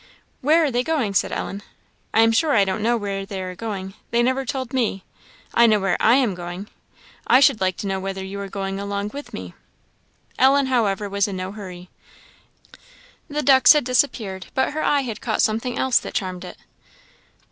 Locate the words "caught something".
15.21-15.77